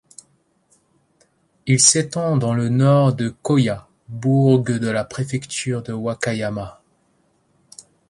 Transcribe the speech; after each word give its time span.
Il 1.67 1.79
s'étend 1.79 2.35
dans 2.35 2.55
le 2.55 2.69
Nord 2.69 3.13
de 3.13 3.29
Kōya, 3.43 3.83
bourg 4.07 4.63
de 4.63 4.87
la 4.89 5.05
préfecture 5.05 5.83
de 5.83 5.93
Wakayama. 5.93 6.81